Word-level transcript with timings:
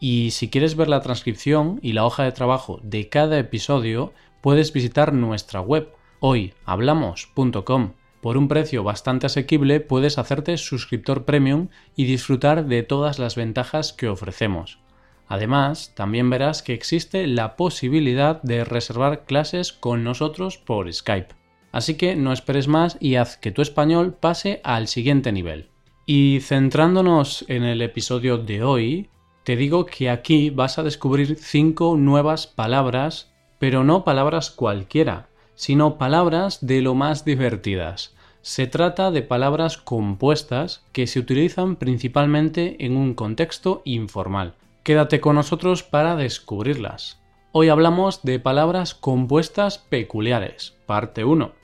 Y 0.00 0.30
si 0.30 0.48
quieres 0.48 0.76
ver 0.76 0.88
la 0.88 1.00
transcripción 1.00 1.80
y 1.82 1.92
la 1.92 2.04
hoja 2.04 2.24
de 2.24 2.32
trabajo 2.32 2.80
de 2.82 3.08
cada 3.08 3.38
episodio, 3.38 4.12
puedes 4.40 4.72
visitar 4.72 5.12
nuestra 5.12 5.60
web 5.60 5.88
hoyhablamos.com. 6.20 7.92
Por 8.20 8.36
un 8.36 8.48
precio 8.48 8.82
bastante 8.82 9.26
asequible 9.26 9.80
puedes 9.80 10.18
hacerte 10.18 10.56
suscriptor 10.56 11.24
premium 11.24 11.68
y 11.94 12.04
disfrutar 12.04 12.66
de 12.66 12.82
todas 12.82 13.18
las 13.18 13.36
ventajas 13.36 13.92
que 13.92 14.08
ofrecemos. 14.08 14.80
Además, 15.28 15.92
también 15.94 16.30
verás 16.30 16.62
que 16.62 16.72
existe 16.72 17.26
la 17.26 17.54
posibilidad 17.56 18.42
de 18.42 18.64
reservar 18.64 19.24
clases 19.26 19.72
con 19.72 20.02
nosotros 20.02 20.58
por 20.58 20.92
Skype. 20.92 21.34
Así 21.70 21.94
que 21.94 22.16
no 22.16 22.32
esperes 22.32 22.66
más 22.66 22.96
y 22.98 23.16
haz 23.16 23.36
que 23.36 23.52
tu 23.52 23.60
español 23.60 24.14
pase 24.14 24.60
al 24.64 24.88
siguiente 24.88 25.32
nivel. 25.32 25.68
Y 26.06 26.40
centrándonos 26.40 27.44
en 27.48 27.62
el 27.64 27.82
episodio 27.82 28.38
de 28.38 28.62
hoy, 28.62 29.10
te 29.48 29.56
digo 29.56 29.86
que 29.86 30.10
aquí 30.10 30.50
vas 30.50 30.78
a 30.78 30.82
descubrir 30.82 31.38
cinco 31.40 31.96
nuevas 31.96 32.46
palabras, 32.46 33.32
pero 33.58 33.82
no 33.82 34.04
palabras 34.04 34.50
cualquiera, 34.50 35.30
sino 35.54 35.96
palabras 35.96 36.58
de 36.66 36.82
lo 36.82 36.94
más 36.94 37.24
divertidas. 37.24 38.14
Se 38.42 38.66
trata 38.66 39.10
de 39.10 39.22
palabras 39.22 39.78
compuestas 39.78 40.84
que 40.92 41.06
se 41.06 41.18
utilizan 41.18 41.76
principalmente 41.76 42.84
en 42.84 42.94
un 42.94 43.14
contexto 43.14 43.80
informal. 43.86 44.52
Quédate 44.82 45.18
con 45.22 45.36
nosotros 45.36 45.82
para 45.82 46.14
descubrirlas. 46.14 47.18
Hoy 47.52 47.70
hablamos 47.70 48.22
de 48.24 48.40
palabras 48.40 48.92
compuestas 48.92 49.78
peculiares, 49.78 50.76
parte 50.84 51.24
1. 51.24 51.57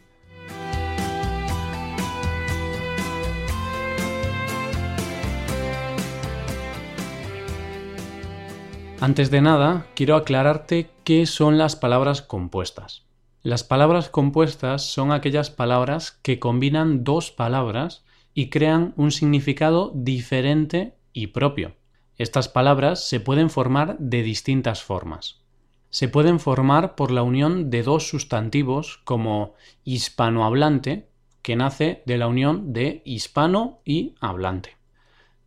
Antes 9.04 9.30
de 9.30 9.42
nada, 9.42 9.86
quiero 9.94 10.16
aclararte 10.16 10.88
qué 11.04 11.26
son 11.26 11.58
las 11.58 11.76
palabras 11.76 12.22
compuestas. 12.22 13.04
Las 13.42 13.62
palabras 13.62 14.08
compuestas 14.08 14.82
son 14.86 15.12
aquellas 15.12 15.50
palabras 15.50 16.12
que 16.22 16.38
combinan 16.38 17.04
dos 17.04 17.30
palabras 17.30 18.06
y 18.32 18.48
crean 18.48 18.94
un 18.96 19.10
significado 19.10 19.92
diferente 19.94 20.96
y 21.12 21.26
propio. 21.26 21.76
Estas 22.16 22.48
palabras 22.48 23.06
se 23.06 23.20
pueden 23.20 23.50
formar 23.50 23.98
de 23.98 24.22
distintas 24.22 24.82
formas. 24.82 25.42
Se 25.90 26.08
pueden 26.08 26.40
formar 26.40 26.94
por 26.94 27.10
la 27.10 27.22
unión 27.22 27.68
de 27.68 27.82
dos 27.82 28.08
sustantivos 28.08 29.02
como 29.04 29.52
hispanohablante, 29.84 31.10
que 31.42 31.56
nace 31.56 32.02
de 32.06 32.16
la 32.16 32.26
unión 32.26 32.72
de 32.72 33.02
hispano 33.04 33.82
y 33.84 34.14
hablante. 34.22 34.78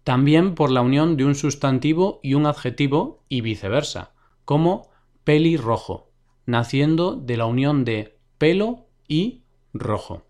También 0.08 0.56
por 0.56 0.72
la 0.72 0.80
unión 0.80 1.18
de 1.18 1.26
un 1.26 1.36
sustantivo 1.36 2.22
y 2.24 2.36
un 2.36 2.46
adjetivo 2.46 3.26
y 3.28 3.42
viceversa, 3.42 4.14
como 4.46 4.90
pelirrojo, 5.26 6.12
naciendo 6.46 7.18
de 7.18 7.36
la 7.36 7.46
unión 7.46 7.84
de 7.84 8.18
pelo 8.38 8.86
y 9.10 9.42
rojo. 9.74 10.24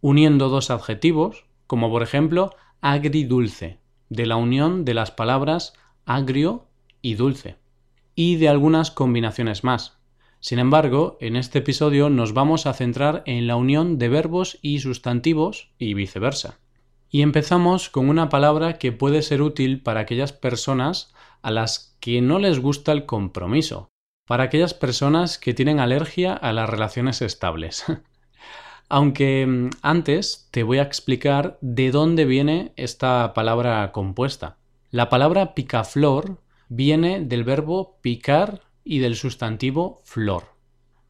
Uniendo 0.00 0.48
dos 0.48 0.70
adjetivos, 0.70 1.44
como 1.66 1.90
por 1.90 2.02
ejemplo 2.02 2.54
agridulce, 2.80 3.80
de 4.08 4.24
la 4.24 4.36
unión 4.36 4.86
de 4.86 4.94
las 4.94 5.10
palabras 5.10 5.74
agrio 6.06 6.64
y 7.02 7.16
dulce, 7.16 7.56
y 8.14 8.36
de 8.36 8.48
algunas 8.48 8.90
combinaciones 8.90 9.62
más. 9.62 9.98
Sin 10.40 10.58
embargo, 10.58 11.18
en 11.20 11.36
este 11.36 11.58
episodio 11.58 12.08
nos 12.08 12.32
vamos 12.32 12.64
a 12.64 12.72
centrar 12.72 13.24
en 13.26 13.46
la 13.46 13.56
unión 13.56 13.98
de 13.98 14.08
verbos 14.08 14.58
y 14.62 14.78
sustantivos 14.78 15.68
y 15.78 15.92
viceversa. 15.92 16.60
Y 17.16 17.22
empezamos 17.22 17.88
con 17.88 18.10
una 18.10 18.28
palabra 18.28 18.76
que 18.76 18.92
puede 18.92 19.22
ser 19.22 19.40
útil 19.40 19.82
para 19.82 20.00
aquellas 20.00 20.34
personas 20.34 21.14
a 21.40 21.50
las 21.50 21.96
que 21.98 22.20
no 22.20 22.38
les 22.38 22.58
gusta 22.58 22.92
el 22.92 23.06
compromiso, 23.06 23.88
para 24.26 24.44
aquellas 24.44 24.74
personas 24.74 25.38
que 25.38 25.54
tienen 25.54 25.80
alergia 25.80 26.34
a 26.34 26.52
las 26.52 26.68
relaciones 26.68 27.22
estables. 27.22 27.86
Aunque 28.90 29.46
mm, 29.46 29.70
antes 29.80 30.48
te 30.50 30.62
voy 30.62 30.76
a 30.76 30.82
explicar 30.82 31.56
de 31.62 31.90
dónde 31.90 32.26
viene 32.26 32.74
esta 32.76 33.32
palabra 33.32 33.90
compuesta. 33.92 34.58
La 34.90 35.08
palabra 35.08 35.54
picaflor 35.54 36.42
viene 36.68 37.24
del 37.24 37.44
verbo 37.44 37.96
picar 38.02 38.60
y 38.84 38.98
del 38.98 39.16
sustantivo 39.16 40.02
flor. 40.04 40.52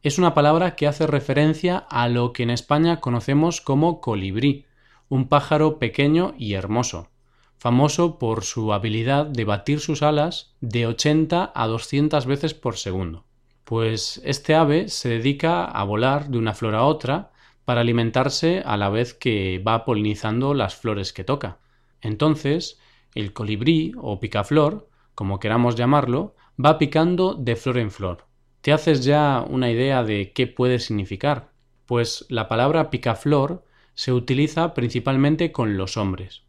Es 0.03 0.17
una 0.17 0.33
palabra 0.33 0.77
que 0.77 0.87
hace 0.87 1.05
referencia 1.05 1.77
a 1.77 2.07
lo 2.07 2.31
que 2.31 2.43
en 2.43 2.51
España 2.51 3.01
conocemos 3.01 3.59
como 3.59 3.99
colibrí, 3.99 4.66
un 5.09 5.27
pájaro 5.27 5.79
pequeño 5.79 6.33
y 6.37 6.53
hermoso, 6.53 7.09
famoso 7.57 8.19
por 8.19 8.43
su 8.43 8.73
habilidad 8.73 9.25
de 9.25 9.45
batir 9.45 9.79
sus 9.79 10.03
alas 10.03 10.55
de 10.61 10.87
80 10.87 11.51
a 11.53 11.67
200 11.67 12.25
veces 12.25 12.53
por 12.53 12.77
segundo. 12.77 13.25
Pues 13.63 14.21
este 14.23 14.55
ave 14.55 14.87
se 14.89 15.09
dedica 15.09 15.65
a 15.65 15.83
volar 15.83 16.29
de 16.29 16.37
una 16.37 16.53
flor 16.53 16.75
a 16.75 16.83
otra 16.83 17.31
para 17.65 17.81
alimentarse 17.81 18.61
a 18.65 18.77
la 18.77 18.89
vez 18.89 19.13
que 19.13 19.61
va 19.65 19.83
polinizando 19.83 20.53
las 20.53 20.75
flores 20.75 21.11
que 21.11 21.25
toca. 21.25 21.57
Entonces, 22.01 22.79
el 23.13 23.33
colibrí 23.33 23.93
o 23.97 24.19
picaflor, 24.19 24.87
como 25.15 25.39
queramos 25.39 25.75
llamarlo, 25.75 26.35
va 26.63 26.77
picando 26.77 27.33
de 27.33 27.55
flor 27.55 27.79
en 27.79 27.91
flor. 27.91 28.25
¿Te 28.61 28.71
haces 28.71 29.03
ya 29.03 29.43
una 29.47 29.69
idea 29.69 30.03
de 30.03 30.31
qué 30.33 30.47
puede 30.47 30.79
significar? 30.79 31.51
Pues 31.85 32.25
la 32.29 32.47
palabra 32.47 32.89
picaflor 32.89 33.63
se 33.97 34.13
utiliza 34.13 34.75
principalmente 34.75 35.51
con 35.51 35.75
los 35.75 35.97
hombres. 35.97 36.43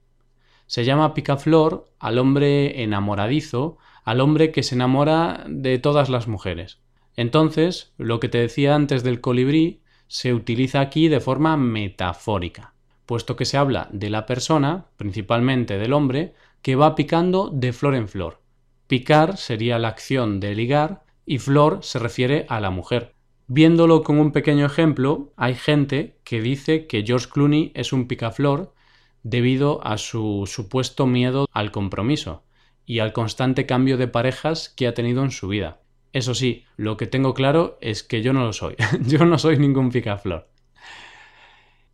Se 0.66 0.84
llama 0.84 1.14
picaflor 1.14 1.86
al 1.98 2.18
hombre 2.18 2.82
enamoradizo, 2.82 3.78
al 4.04 4.20
hombre 4.20 4.52
que 4.52 4.62
se 4.62 4.74
enamora 4.74 5.46
de 5.48 5.78
todas 5.78 6.10
las 6.10 6.28
mujeres. 6.28 6.78
Entonces, 7.16 7.94
lo 7.96 8.20
que 8.20 8.28
te 8.28 8.36
decía 8.36 8.74
antes 8.74 9.02
del 9.02 9.22
colibrí 9.22 9.80
se 10.08 10.34
utiliza 10.34 10.80
aquí 10.80 11.08
de 11.08 11.20
forma 11.20 11.56
metafórica, 11.56 12.74
puesto 13.06 13.34
que 13.34 13.46
se 13.46 13.56
habla 13.56 13.88
de 13.92 14.10
la 14.10 14.26
persona, 14.26 14.88
principalmente 14.98 15.78
del 15.78 15.94
hombre, 15.94 16.34
que 16.60 16.76
va 16.76 16.94
picando 16.94 17.48
de 17.48 17.72
flor 17.72 17.94
en 17.94 18.08
flor. 18.08 18.42
Picar 18.88 19.38
sería 19.38 19.78
la 19.78 19.88
acción 19.88 20.38
de 20.38 20.54
ligar 20.54 21.02
y 21.24 21.38
flor 21.38 21.78
se 21.80 21.98
refiere 21.98 22.44
a 22.50 22.60
la 22.60 22.68
mujer. 22.68 23.14
Viéndolo 23.50 24.02
con 24.02 24.18
un 24.18 24.30
pequeño 24.32 24.66
ejemplo, 24.66 25.32
hay 25.38 25.54
gente 25.54 26.18
que 26.22 26.42
dice 26.42 26.86
que 26.86 27.02
George 27.02 27.28
Clooney 27.32 27.72
es 27.74 27.94
un 27.94 28.06
picaflor 28.06 28.74
debido 29.22 29.82
a 29.86 29.96
su 29.96 30.44
supuesto 30.46 31.06
miedo 31.06 31.48
al 31.52 31.70
compromiso 31.70 32.44
y 32.84 32.98
al 32.98 33.14
constante 33.14 33.64
cambio 33.64 33.96
de 33.96 34.06
parejas 34.06 34.68
que 34.68 34.86
ha 34.86 34.92
tenido 34.92 35.24
en 35.24 35.30
su 35.30 35.48
vida. 35.48 35.80
Eso 36.12 36.34
sí, 36.34 36.66
lo 36.76 36.98
que 36.98 37.06
tengo 37.06 37.32
claro 37.32 37.78
es 37.80 38.02
que 38.02 38.20
yo 38.20 38.34
no 38.34 38.44
lo 38.44 38.52
soy. 38.52 38.76
yo 39.00 39.24
no 39.24 39.38
soy 39.38 39.56
ningún 39.56 39.88
picaflor. 39.88 40.50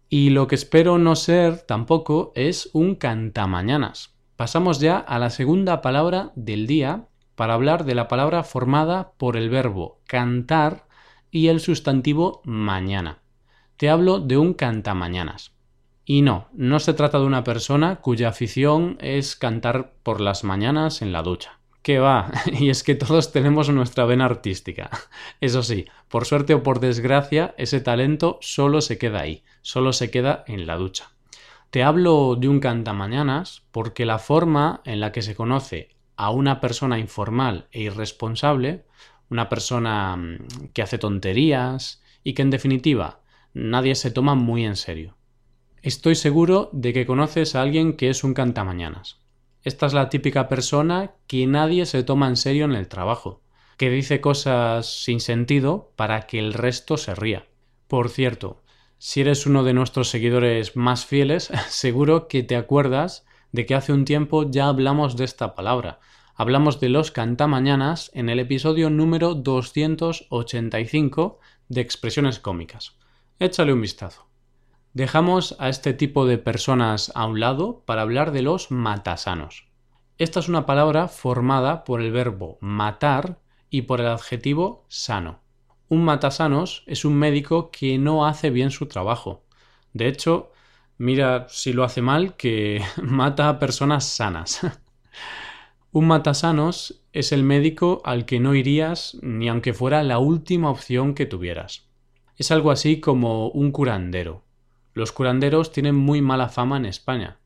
Y 0.08 0.30
lo 0.30 0.48
que 0.48 0.56
espero 0.56 0.98
no 0.98 1.14
ser 1.14 1.58
tampoco 1.58 2.32
es 2.34 2.68
un 2.72 2.96
cantamañanas. 2.96 4.16
Pasamos 4.34 4.80
ya 4.80 4.98
a 4.98 5.20
la 5.20 5.30
segunda 5.30 5.82
palabra 5.82 6.32
del 6.34 6.66
día 6.66 7.06
para 7.36 7.54
hablar 7.54 7.84
de 7.84 7.94
la 7.94 8.08
palabra 8.08 8.42
formada 8.42 9.12
por 9.18 9.36
el 9.36 9.50
verbo 9.50 10.00
cantar 10.08 10.86
y 11.34 11.48
el 11.48 11.58
sustantivo 11.58 12.42
mañana. 12.44 13.18
Te 13.76 13.90
hablo 13.90 14.20
de 14.20 14.36
un 14.36 14.54
cantamañanas. 14.54 15.50
Y 16.04 16.22
no, 16.22 16.46
no 16.52 16.78
se 16.78 16.94
trata 16.94 17.18
de 17.18 17.24
una 17.24 17.42
persona 17.42 17.96
cuya 17.96 18.28
afición 18.28 18.96
es 19.00 19.34
cantar 19.34 19.94
por 20.04 20.20
las 20.20 20.44
mañanas 20.44 21.02
en 21.02 21.10
la 21.10 21.24
ducha. 21.24 21.58
¿Qué 21.82 21.98
va? 21.98 22.30
Y 22.52 22.70
es 22.70 22.84
que 22.84 22.94
todos 22.94 23.32
tenemos 23.32 23.68
nuestra 23.70 24.04
vena 24.04 24.26
artística. 24.26 24.90
Eso 25.40 25.64
sí, 25.64 25.86
por 26.06 26.24
suerte 26.24 26.54
o 26.54 26.62
por 26.62 26.78
desgracia, 26.78 27.52
ese 27.58 27.80
talento 27.80 28.38
solo 28.40 28.80
se 28.80 28.96
queda 28.96 29.22
ahí, 29.22 29.42
solo 29.60 29.92
se 29.92 30.12
queda 30.12 30.44
en 30.46 30.68
la 30.68 30.76
ducha. 30.76 31.10
Te 31.70 31.82
hablo 31.82 32.36
de 32.36 32.48
un 32.48 32.60
cantamañanas 32.60 33.64
porque 33.72 34.06
la 34.06 34.20
forma 34.20 34.82
en 34.84 35.00
la 35.00 35.10
que 35.10 35.22
se 35.22 35.34
conoce 35.34 35.96
a 36.16 36.30
una 36.30 36.60
persona 36.60 37.00
informal 37.00 37.66
e 37.72 37.80
irresponsable, 37.80 38.84
una 39.30 39.48
persona 39.48 40.16
mm, 40.16 40.68
que 40.72 40.82
hace 40.82 40.98
tonterías 40.98 42.02
y 42.22 42.34
que 42.34 42.42
en 42.42 42.50
definitiva 42.50 43.20
nadie 43.52 43.94
se 43.94 44.10
toma 44.10 44.34
muy 44.34 44.64
en 44.64 44.76
serio. 44.76 45.16
Estoy 45.82 46.14
seguro 46.14 46.70
de 46.72 46.92
que 46.92 47.06
conoces 47.06 47.54
a 47.54 47.62
alguien 47.62 47.94
que 47.96 48.08
es 48.08 48.24
un 48.24 48.34
cantamañanas. 48.34 49.20
Esta 49.62 49.86
es 49.86 49.92
la 49.94 50.08
típica 50.08 50.48
persona 50.48 51.12
que 51.26 51.46
nadie 51.46 51.86
se 51.86 52.02
toma 52.02 52.28
en 52.28 52.36
serio 52.36 52.64
en 52.64 52.72
el 52.72 52.88
trabajo. 52.88 53.42
que 53.76 53.90
dice 53.90 54.20
cosas 54.20 55.02
sin 55.02 55.18
sentido 55.18 55.92
para 55.96 56.28
que 56.28 56.38
el 56.38 56.54
resto 56.54 56.96
se 56.96 57.12
ría. 57.16 57.48
Por 57.88 58.08
cierto, 58.08 58.62
si 58.98 59.20
eres 59.20 59.46
uno 59.46 59.64
de 59.64 59.74
nuestros 59.74 60.08
seguidores 60.08 60.76
más 60.76 61.04
fieles, 61.04 61.50
seguro 61.68 62.28
que 62.28 62.44
te 62.44 62.54
acuerdas 62.54 63.26
de 63.52 63.66
que 63.66 63.74
hace 63.74 63.92
un 63.92 64.04
tiempo 64.04 64.50
ya 64.50 64.68
hablamos 64.68 65.16
de 65.16 65.24
esta 65.24 65.54
palabra. 65.54 65.98
Hablamos 66.36 66.80
de 66.80 66.88
los 66.88 67.12
cantamañanas 67.12 68.10
en 68.12 68.28
el 68.28 68.40
episodio 68.40 68.90
número 68.90 69.36
285 69.36 71.38
de 71.68 71.80
Expresiones 71.80 72.40
Cómicas. 72.40 72.96
Échale 73.38 73.72
un 73.72 73.80
vistazo. 73.80 74.26
Dejamos 74.94 75.54
a 75.60 75.68
este 75.68 75.92
tipo 75.92 76.26
de 76.26 76.38
personas 76.38 77.12
a 77.14 77.26
un 77.26 77.38
lado 77.38 77.84
para 77.86 78.02
hablar 78.02 78.32
de 78.32 78.42
los 78.42 78.72
matasanos. 78.72 79.68
Esta 80.18 80.40
es 80.40 80.48
una 80.48 80.66
palabra 80.66 81.06
formada 81.06 81.84
por 81.84 82.00
el 82.00 82.10
verbo 82.10 82.58
matar 82.60 83.38
y 83.70 83.82
por 83.82 84.00
el 84.00 84.08
adjetivo 84.08 84.86
sano. 84.88 85.38
Un 85.88 86.04
matasanos 86.04 86.82
es 86.88 87.04
un 87.04 87.14
médico 87.14 87.70
que 87.70 87.96
no 87.96 88.26
hace 88.26 88.50
bien 88.50 88.72
su 88.72 88.86
trabajo. 88.86 89.44
De 89.92 90.08
hecho, 90.08 90.50
mira 90.98 91.46
si 91.48 91.72
lo 91.72 91.84
hace 91.84 92.02
mal 92.02 92.34
que 92.34 92.82
mata 93.04 93.48
a 93.48 93.60
personas 93.60 94.04
sanas. 94.04 94.66
un 95.94 96.08
matasanos 96.08 97.04
es 97.12 97.30
el 97.30 97.44
médico 97.44 98.02
al 98.04 98.24
que 98.26 98.40
no 98.40 98.56
irías 98.56 99.16
ni 99.22 99.48
aunque 99.48 99.72
fuera 99.72 100.02
la 100.02 100.18
última 100.18 100.68
opción 100.68 101.14
que 101.14 101.24
tuvieras. 101.24 101.86
Es 102.36 102.50
algo 102.50 102.72
así 102.72 102.98
como 102.98 103.46
un 103.50 103.70
curandero. 103.70 104.42
Los 104.92 105.12
curanderos 105.12 105.70
tienen 105.70 105.94
muy 105.94 106.20
mala 106.20 106.48
fama 106.48 106.78
en 106.78 106.86
España. 106.86 107.38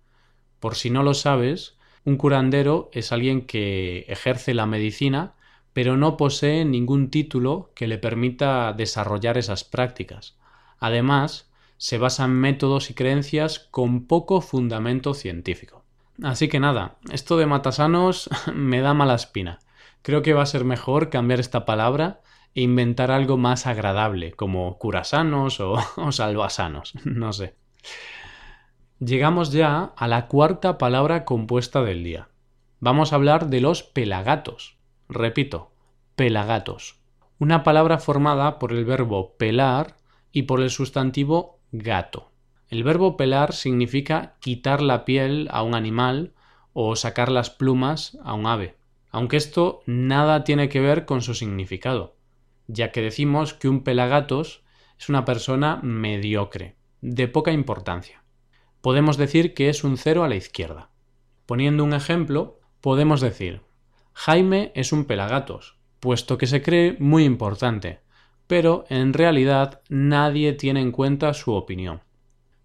Por 0.60 0.76
si 0.76 0.88
no 0.88 1.02
lo 1.02 1.12
sabes, 1.12 1.76
un 2.06 2.16
curandero 2.16 2.88
es 2.94 3.12
alguien 3.12 3.42
que 3.42 4.06
ejerce 4.08 4.54
la 4.54 4.64
medicina 4.64 5.34
pero 5.74 5.98
no 5.98 6.16
posee 6.16 6.64
ningún 6.64 7.10
título 7.10 7.70
que 7.74 7.86
le 7.86 7.98
permita 7.98 8.72
desarrollar 8.72 9.36
esas 9.36 9.62
prácticas. 9.62 10.38
Además, 10.78 11.50
se 11.76 11.98
basa 11.98 12.24
en 12.24 12.32
métodos 12.32 12.88
y 12.88 12.94
creencias 12.94 13.58
con 13.58 14.06
poco 14.06 14.40
fundamento 14.40 15.12
científico. 15.12 15.84
Así 16.22 16.48
que 16.48 16.58
nada, 16.60 16.96
esto 17.12 17.36
de 17.36 17.46
matasanos 17.46 18.28
me 18.54 18.80
da 18.80 18.94
mala 18.94 19.14
espina. 19.14 19.60
Creo 20.02 20.22
que 20.22 20.34
va 20.34 20.42
a 20.42 20.46
ser 20.46 20.64
mejor 20.64 21.10
cambiar 21.10 21.40
esta 21.40 21.64
palabra 21.64 22.20
e 22.54 22.62
inventar 22.62 23.10
algo 23.10 23.36
más 23.36 23.66
agradable, 23.66 24.32
como 24.32 24.78
curasanos 24.78 25.60
o, 25.60 25.74
o 25.96 26.12
salvasanos, 26.12 26.94
no 27.04 27.32
sé. 27.32 27.54
Llegamos 28.98 29.52
ya 29.52 29.92
a 29.96 30.08
la 30.08 30.26
cuarta 30.26 30.76
palabra 30.76 31.24
compuesta 31.24 31.82
del 31.82 32.02
día. 32.02 32.28
Vamos 32.80 33.12
a 33.12 33.16
hablar 33.16 33.48
de 33.48 33.60
los 33.60 33.84
pelagatos. 33.84 34.76
Repito, 35.08 35.72
pelagatos. 36.16 37.00
Una 37.38 37.62
palabra 37.62 37.98
formada 37.98 38.58
por 38.58 38.72
el 38.72 38.84
verbo 38.84 39.36
pelar 39.36 39.96
y 40.32 40.42
por 40.42 40.60
el 40.60 40.70
sustantivo 40.70 41.60
gato. 41.70 42.32
El 42.68 42.84
verbo 42.84 43.16
pelar 43.16 43.54
significa 43.54 44.36
quitar 44.40 44.82
la 44.82 45.04
piel 45.04 45.48
a 45.50 45.62
un 45.62 45.74
animal 45.74 46.34
o 46.72 46.96
sacar 46.96 47.30
las 47.30 47.50
plumas 47.50 48.18
a 48.22 48.34
un 48.34 48.46
ave, 48.46 48.76
aunque 49.10 49.38
esto 49.38 49.80
nada 49.86 50.44
tiene 50.44 50.68
que 50.68 50.80
ver 50.80 51.06
con 51.06 51.22
su 51.22 51.34
significado, 51.34 52.16
ya 52.66 52.92
que 52.92 53.00
decimos 53.00 53.54
que 53.54 53.68
un 53.68 53.82
pelagatos 53.84 54.62
es 54.98 55.08
una 55.08 55.24
persona 55.24 55.80
mediocre, 55.82 56.76
de 57.00 57.26
poca 57.26 57.52
importancia. 57.52 58.22
Podemos 58.80 59.16
decir 59.16 59.54
que 59.54 59.70
es 59.70 59.82
un 59.82 59.96
cero 59.96 60.22
a 60.22 60.28
la 60.28 60.36
izquierda. 60.36 60.90
Poniendo 61.46 61.84
un 61.84 61.94
ejemplo, 61.94 62.60
podemos 62.80 63.20
decir 63.20 63.62
Jaime 64.12 64.72
es 64.74 64.92
un 64.92 65.06
pelagatos, 65.06 65.78
puesto 66.00 66.36
que 66.36 66.46
se 66.46 66.60
cree 66.60 66.96
muy 66.98 67.24
importante, 67.24 68.00
pero 68.46 68.84
en 68.88 69.14
realidad 69.14 69.80
nadie 69.88 70.52
tiene 70.52 70.80
en 70.80 70.92
cuenta 70.92 71.32
su 71.34 71.52
opinión. 71.52 72.02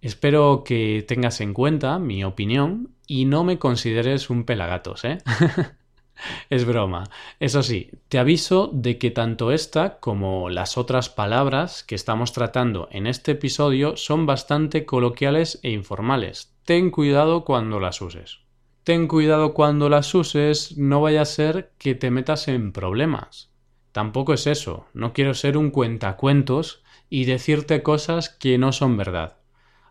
Espero 0.03 0.63
que 0.63 1.03
tengas 1.07 1.41
en 1.41 1.53
cuenta 1.53 1.97
mi 1.97 2.23
opinión 2.23 2.89
y 3.07 3.25
no 3.25 3.44
me 3.44 3.57
consideres 3.57 4.29
un 4.29 4.44
pelagatos, 4.44 5.03
¿eh? 5.05 5.17
es 6.51 6.65
broma. 6.65 7.05
Eso 7.39 7.63
sí, 7.63 7.89
te 8.09 8.19
aviso 8.19 8.69
de 8.71 9.00
que 9.00 9.09
tanto 9.09 9.51
esta 9.51 10.00
como 10.00 10.50
las 10.50 10.77
otras 10.77 11.09
palabras 11.09 11.83
que 11.83 11.95
estamos 11.95 12.33
tratando 12.33 12.88
en 12.91 13.07
este 13.07 13.31
episodio 13.31 13.97
son 13.97 14.27
bastante 14.27 14.85
coloquiales 14.85 15.59
e 15.63 15.71
informales. 15.71 16.53
Ten 16.65 16.91
cuidado 16.91 17.45
cuando 17.45 17.79
las 17.79 18.01
uses 18.01 18.44
ten 18.83 19.07
cuidado 19.07 19.53
cuando 19.53 19.89
las 19.89 20.13
uses, 20.13 20.77
no 20.77 21.01
vaya 21.01 21.21
a 21.21 21.25
ser 21.25 21.71
que 21.77 21.95
te 21.95 22.11
metas 22.11 22.47
en 22.47 22.71
problemas. 22.73 23.49
Tampoco 23.91 24.33
es 24.33 24.47
eso, 24.47 24.88
no 24.94 25.13
quiero 25.13 25.33
ser 25.33 25.57
un 25.57 25.71
cuentacuentos 25.71 26.83
y 27.09 27.25
decirte 27.25 27.83
cosas 27.83 28.29
que 28.29 28.57
no 28.57 28.71
son 28.71 28.97
verdad. 28.97 29.38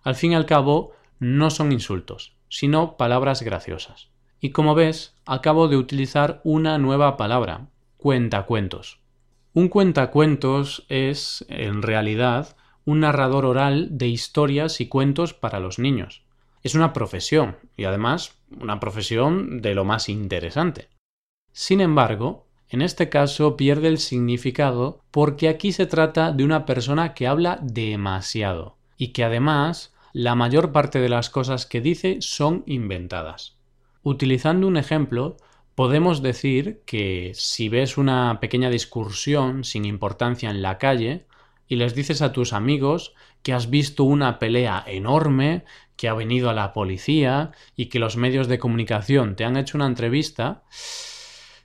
Al 0.02 0.14
fin 0.14 0.32
y 0.32 0.34
al 0.34 0.46
cabo, 0.46 0.92
no 1.18 1.50
son 1.50 1.72
insultos, 1.72 2.36
sino 2.48 2.96
palabras 2.96 3.42
graciosas. 3.42 4.10
Y 4.40 4.50
como 4.50 4.74
ves, 4.74 5.14
acabo 5.24 5.68
de 5.68 5.76
utilizar 5.76 6.40
una 6.44 6.78
nueva 6.78 7.16
palabra, 7.16 7.68
cuentacuentos. 7.96 9.00
Un 9.54 9.68
cuentacuentos 9.68 10.84
es, 10.88 11.44
en 11.48 11.82
realidad, 11.82 12.56
un 12.84 13.00
narrador 13.00 13.44
oral 13.44 13.88
de 13.96 14.08
historias 14.08 14.80
y 14.80 14.88
cuentos 14.88 15.34
para 15.34 15.60
los 15.60 15.78
niños 15.78 16.24
es 16.62 16.74
una 16.74 16.92
profesión 16.92 17.56
y 17.76 17.84
además 17.84 18.38
una 18.60 18.80
profesión 18.80 19.60
de 19.60 19.74
lo 19.74 19.84
más 19.84 20.08
interesante. 20.08 20.88
Sin 21.52 21.80
embargo, 21.80 22.46
en 22.68 22.82
este 22.82 23.08
caso 23.08 23.56
pierde 23.56 23.88
el 23.88 23.98
significado 23.98 25.00
porque 25.10 25.48
aquí 25.48 25.72
se 25.72 25.86
trata 25.86 26.32
de 26.32 26.44
una 26.44 26.64
persona 26.64 27.14
que 27.14 27.26
habla 27.26 27.58
demasiado 27.62 28.78
y 28.96 29.08
que 29.08 29.24
además 29.24 29.91
la 30.12 30.34
mayor 30.34 30.72
parte 30.72 31.00
de 31.00 31.08
las 31.08 31.30
cosas 31.30 31.66
que 31.66 31.80
dice 31.80 32.18
son 32.20 32.62
inventadas. 32.66 33.56
Utilizando 34.02 34.66
un 34.66 34.76
ejemplo, 34.76 35.36
podemos 35.74 36.22
decir 36.22 36.82
que 36.84 37.32
si 37.34 37.68
ves 37.68 37.96
una 37.96 38.38
pequeña 38.40 38.68
discusión 38.68 39.64
sin 39.64 39.84
importancia 39.84 40.50
en 40.50 40.60
la 40.60 40.78
calle 40.78 41.26
y 41.66 41.76
les 41.76 41.94
dices 41.94 42.20
a 42.20 42.32
tus 42.32 42.52
amigos 42.52 43.14
que 43.42 43.52
has 43.52 43.70
visto 43.70 44.04
una 44.04 44.38
pelea 44.38 44.84
enorme 44.86 45.64
que 45.96 46.08
ha 46.08 46.14
venido 46.14 46.50
a 46.50 46.54
la 46.54 46.72
policía 46.72 47.52
y 47.76 47.86
que 47.86 47.98
los 47.98 48.16
medios 48.16 48.48
de 48.48 48.58
comunicación 48.58 49.36
te 49.36 49.44
han 49.44 49.56
hecho 49.56 49.78
una 49.78 49.86
entrevista, 49.86 50.64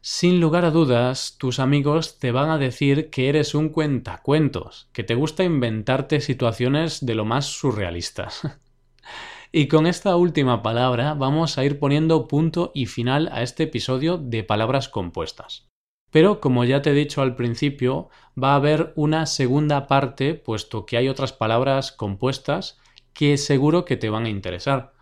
sin 0.02 0.40
lugar 0.40 0.66
a 0.66 0.72
dudas, 0.72 1.36
tus 1.38 1.60
amigos 1.60 2.20
te 2.20 2.32
van 2.32 2.50
a 2.50 2.58
decir 2.58 3.10
que 3.10 3.30
eres 3.30 3.56
un 3.56 3.70
cuentacuentos, 3.70 4.90
que 4.94 5.04
te 5.04 5.16
gusta 5.16 5.44
inventarte 5.44 6.22
situaciones 6.22 7.06
de 7.06 7.16
lo 7.16 7.26
más 7.26 7.46
surrealistas. 7.46 8.42
y 9.52 9.68
con 9.68 9.88
esta 9.88 10.16
última 10.16 10.62
palabra 10.62 11.14
vamos 11.14 11.58
a 11.58 11.66
ir 11.66 11.80
poniendo 11.80 12.28
punto 12.28 12.72
y 12.74 12.86
final 12.86 13.30
a 13.32 13.42
este 13.42 13.64
episodio 13.64 14.18
de 14.18 14.44
palabras 14.44 14.90
compuestas. 14.90 15.68
Pero, 16.10 16.40
como 16.40 16.64
ya 16.64 16.82
te 16.82 16.92
he 16.92 16.94
dicho 16.94 17.22
al 17.22 17.36
principio, 17.36 18.10
va 18.42 18.54
a 18.54 18.56
haber 18.56 18.94
una 18.96 19.26
segunda 19.26 19.88
parte, 19.88 20.36
puesto 20.36 20.86
que 20.86 20.98
hay 20.98 21.10
otras 21.10 21.34
palabras 21.34 21.92
compuestas 21.92 22.80
que 23.14 23.38
seguro 23.38 23.84
que 23.84 23.98
te 23.98 24.10
van 24.10 24.26
a 24.26 24.30
interesar. 24.30 24.94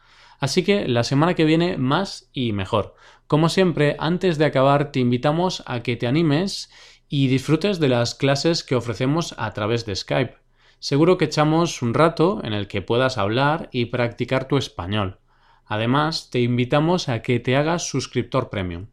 Así 0.46 0.62
que 0.62 0.88
la 0.88 1.04
semana 1.04 1.34
que 1.34 1.44
viene 1.44 1.76
más 1.76 2.30
y 2.32 2.54
mejor. 2.54 2.94
Como 3.26 3.50
siempre, 3.50 3.96
antes 3.98 4.38
de 4.38 4.46
acabar 4.46 4.92
te 4.92 5.00
invitamos 5.00 5.64
a 5.66 5.82
que 5.82 5.96
te 5.96 6.06
animes 6.06 6.70
y 7.10 7.30
disfrutes 7.30 7.80
de 7.80 7.90
las 7.90 8.14
clases 8.14 8.64
que 8.64 8.76
ofrecemos 8.76 9.34
a 9.40 9.52
través 9.54 9.88
de 9.88 9.96
Skype. 9.96 10.36
Seguro 10.78 11.18
que 11.18 11.26
echamos 11.26 11.82
un 11.82 11.96
rato 11.96 12.42
en 12.44 12.54
el 12.54 12.68
que 12.68 12.84
puedas 12.84 13.18
hablar 13.18 13.70
y 13.72 13.86
practicar 13.86 14.48
tu 14.48 14.58
español. 14.58 15.18
Además, 15.66 16.30
te 16.30 16.42
invitamos 16.42 17.10
a 17.10 17.24
que 17.24 17.40
te 17.40 17.56
hagas 17.56 17.90
suscriptor 17.90 18.52
premium. 18.52 18.86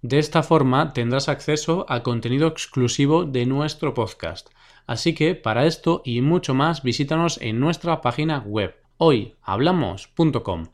De 0.00 0.18
esta 0.18 0.42
forma 0.42 0.94
tendrás 0.94 1.28
acceso 1.28 1.84
a 1.90 2.02
contenido 2.02 2.48
exclusivo 2.48 3.26
de 3.26 3.44
nuestro 3.44 3.92
podcast 3.92 4.48
Así 4.86 5.14
que 5.14 5.34
para 5.34 5.66
esto 5.66 6.00
y 6.02 6.22
mucho 6.22 6.54
más 6.54 6.82
visítanos 6.82 7.38
en 7.42 7.60
nuestra 7.60 8.00
página 8.00 8.38
web 8.38 8.74
hoyhablamos.com. 8.96 10.73